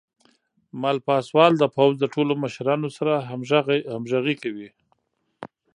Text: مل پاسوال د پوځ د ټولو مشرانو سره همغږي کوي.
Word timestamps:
مل 0.81 0.97
پاسوال 1.07 1.51
د 1.57 1.63
پوځ 1.75 1.93
د 1.99 2.05
ټولو 2.13 2.33
مشرانو 2.43 2.89
سره 2.97 3.13
همغږي 3.85 4.35
کوي. 4.43 4.69